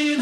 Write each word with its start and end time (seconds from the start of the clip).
say 0.00 0.16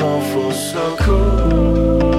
come 0.00 0.22
full 0.32 0.50
circle. 0.50 2.09